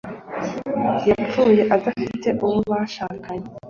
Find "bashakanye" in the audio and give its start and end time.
2.71-3.47